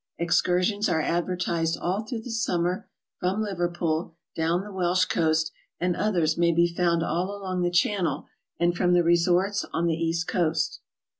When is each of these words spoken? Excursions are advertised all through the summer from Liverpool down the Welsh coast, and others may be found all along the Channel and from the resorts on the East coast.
Excursions 0.17 0.89
are 0.89 0.99
advertised 0.99 1.77
all 1.77 2.01
through 2.01 2.21
the 2.23 2.31
summer 2.31 2.89
from 3.19 3.39
Liverpool 3.43 4.15
down 4.35 4.63
the 4.63 4.71
Welsh 4.73 5.05
coast, 5.05 5.51
and 5.79 5.95
others 5.95 6.39
may 6.39 6.51
be 6.51 6.65
found 6.67 7.03
all 7.03 7.37
along 7.39 7.61
the 7.61 7.69
Channel 7.69 8.25
and 8.59 8.75
from 8.75 8.93
the 8.93 9.03
resorts 9.03 9.63
on 9.71 9.85
the 9.85 9.93
East 9.93 10.27
coast. 10.27 10.79